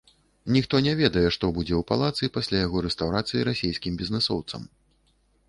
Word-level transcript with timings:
Ніхто 0.53 0.79
не 0.85 0.93
ведае, 1.01 1.25
што 1.35 1.49
будзе 1.57 1.75
ў 1.79 1.83
палацы 1.91 2.31
пасля 2.39 2.63
яго 2.65 2.77
рэстаўрацыі 2.87 3.47
расейскім 3.51 4.01
бізнэсоўцам! 4.03 4.69